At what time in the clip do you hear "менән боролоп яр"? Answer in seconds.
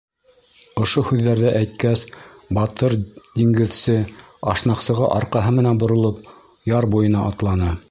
5.61-6.93